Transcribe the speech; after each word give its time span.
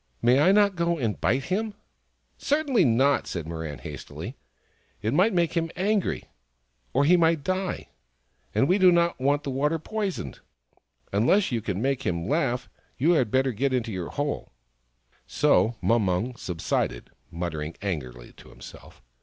"May 0.29 0.39
I 0.39 0.51
not 0.51 0.75
go 0.75 0.97
and 0.97 1.21
bite 1.21 1.43
him?"" 1.43 1.75
Certainly 2.39 2.85
not!" 2.85 3.27
said 3.27 3.45
Mirran 3.45 3.81
hastil3^" 3.81 4.33
It 5.03 5.13
might 5.13 5.31
make 5.31 5.53
him 5.53 5.69
angry; 5.75 6.23
or 6.91 7.05
he 7.05 7.15
might 7.15 7.43
die, 7.43 7.87
and 8.55 8.67
we 8.67 8.79
do 8.79 8.91
not 8.91 9.21
want 9.21 9.43
the 9.43 9.51
water 9.51 9.77
poisoned. 9.77 10.39
Unless 11.13 11.51
you 11.51 11.61
can 11.61 11.83
make 11.83 12.01
him 12.01 12.27
laugh, 12.27 12.67
you 12.97 13.11
had 13.11 13.29
better 13.29 13.51
get 13.51 13.73
into 13.75 13.91
your 13.91 14.09
hole!" 14.09 14.51
So 15.27 15.75
Mumung 15.83 16.35
subsided, 16.35 17.11
muttering 17.29 17.75
angrily 17.83 18.33
to 18.37 18.49
himself. 18.49 19.03